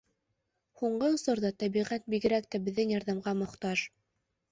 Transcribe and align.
Һуңғы 0.81 1.09
осорҙа 1.17 1.51
тәбиғәт 1.63 2.07
бигерәк 2.13 2.47
тә 2.55 2.61
беҙҙең 2.69 2.95
ярҙамға 2.95 3.35
мохтаж. 3.43 3.85